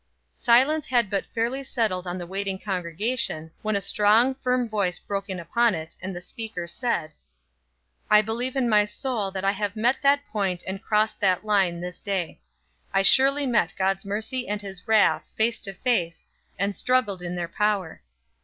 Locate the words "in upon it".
5.29-5.95